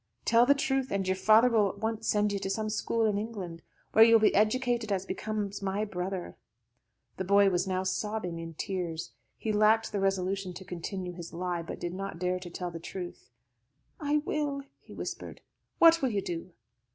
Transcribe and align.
Tell 0.25 0.47
the 0.47 0.55
truth, 0.55 0.89
and 0.89 1.05
your 1.07 1.15
father 1.15 1.47
will 1.49 1.69
at 1.69 1.77
once 1.77 2.07
send 2.07 2.33
you 2.33 2.39
to 2.39 2.49
some 2.49 2.71
school 2.71 3.05
in 3.05 3.19
England, 3.19 3.61
where 3.91 4.03
you 4.03 4.13
will 4.13 4.19
be 4.19 4.33
educated 4.33 4.91
as 4.91 5.05
becomes 5.05 5.61
my 5.61 5.85
brother." 5.85 6.37
The 7.17 7.23
boy 7.23 7.47
now 7.67 7.81
was 7.81 7.91
sobbing 7.91 8.39
in 8.39 8.55
tears. 8.55 9.11
He 9.37 9.53
lacked 9.53 9.91
the 9.91 9.99
resolution 9.99 10.53
to 10.55 10.65
continue 10.65 11.13
his 11.13 11.33
lie, 11.33 11.61
but 11.61 11.79
did 11.79 11.93
not 11.93 12.17
dare 12.17 12.39
to 12.39 12.49
tell 12.49 12.71
the 12.71 12.79
truth. 12.79 13.29
"I 13.99 14.23
will," 14.25 14.63
he 14.79 14.91
whispered. 14.95 15.41
"What 15.77 16.01
will 16.01 16.09
you 16.09 16.23
do?" 16.23 16.51